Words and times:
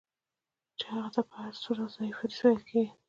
چي 0.79 0.85
هغه 0.93 1.09
ته 1.15 1.21
په 1.29 1.35
هر 1.43 1.53
صورت 1.63 1.87
ضعیف 1.95 2.15
حدیث 2.19 2.39
ویل 2.43 2.61
کیږي. 2.69 2.91